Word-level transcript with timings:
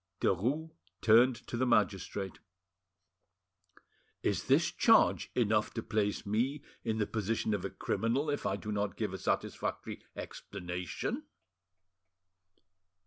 Derues 0.19 0.71
turned 1.01 1.35
to 1.47 1.55
the 1.55 1.65
magistrate. 1.67 2.39
"Is 4.23 4.45
this 4.45 4.71
charge 4.71 5.29
enough 5.35 5.75
to 5.75 5.83
place 5.83 6.25
me 6.25 6.63
in 6.83 6.97
the 6.97 7.05
position 7.05 7.53
of 7.53 7.63
a 7.65 7.69
criminal 7.69 8.27
if 8.31 8.43
I 8.47 8.55
do 8.55 8.71
not 8.71 8.97
give 8.97 9.13
a 9.13 9.19
satisfactory 9.19 10.03
explanation?" 10.15 11.25